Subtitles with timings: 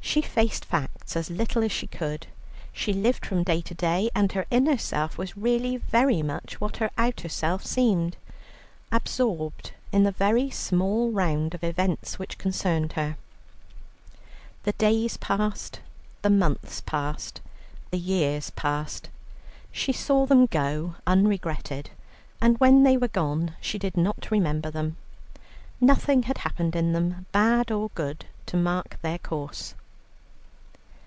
[0.00, 2.28] She faced facts as little as she could.
[2.72, 6.78] She lived from day to day, and her inner self was really very much what
[6.78, 8.16] her outer self seemed,
[8.90, 13.18] absorbed in the very small round of events which concerned her.
[14.62, 15.80] The days passed,
[16.22, 17.42] the months passed,
[17.90, 19.10] the years passed.
[19.70, 21.90] She saw them go unregretted,
[22.40, 24.96] and when they were gone, she did not remember them.
[25.82, 29.74] Nothing had happened in them, bad or good, to mark their course.